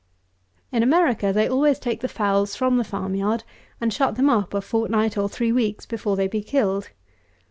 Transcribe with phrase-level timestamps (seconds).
[0.71, 3.43] In America they always take the fowls from the farm yard,
[3.79, 6.89] and shut them up a fortnight or three weeks before they be killed.